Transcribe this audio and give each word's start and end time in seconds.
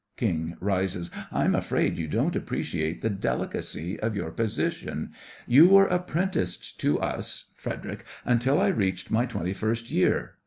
KING: 0.17 0.57
(rises) 0.59 1.11
I'm 1.31 1.53
afraid 1.53 1.99
you 1.99 2.07
don't 2.07 2.35
appreciate 2.35 3.01
the 3.03 3.09
delicacy 3.11 3.99
of 3.99 4.15
your 4.15 4.31
position: 4.31 5.11
You 5.45 5.67
were 5.69 5.85
apprenticed 5.85 6.79
to 6.79 6.99
us— 6.99 7.51
FREDERIC: 7.53 8.03
Until 8.25 8.59
I 8.59 8.69
reached 8.69 9.11
my 9.11 9.27
twenty 9.27 9.53
first 9.53 9.91
year. 9.91 10.37